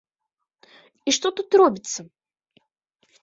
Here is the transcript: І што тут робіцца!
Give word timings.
І 1.11 1.15
што 1.17 1.27
тут 1.39 1.49
робіцца! 1.63 1.99